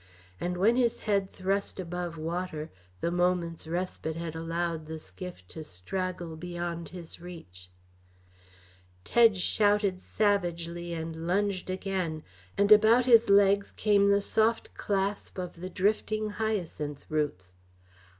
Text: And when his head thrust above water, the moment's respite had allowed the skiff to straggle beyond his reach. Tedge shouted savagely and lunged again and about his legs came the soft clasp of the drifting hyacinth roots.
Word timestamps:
And 0.39 0.57
when 0.57 0.77
his 0.77 1.01
head 1.01 1.29
thrust 1.29 1.79
above 1.79 2.17
water, 2.17 2.71
the 3.01 3.11
moment's 3.11 3.67
respite 3.67 4.15
had 4.15 4.33
allowed 4.35 4.87
the 4.87 4.97
skiff 4.97 5.47
to 5.49 5.63
straggle 5.63 6.35
beyond 6.35 6.89
his 6.89 7.21
reach. 7.21 7.69
Tedge 9.03 9.37
shouted 9.37 10.01
savagely 10.01 10.91
and 10.93 11.27
lunged 11.27 11.69
again 11.69 12.23
and 12.57 12.71
about 12.71 13.05
his 13.05 13.29
legs 13.29 13.71
came 13.73 14.09
the 14.09 14.23
soft 14.23 14.73
clasp 14.73 15.37
of 15.37 15.61
the 15.61 15.69
drifting 15.69 16.31
hyacinth 16.31 17.05
roots. 17.07 17.53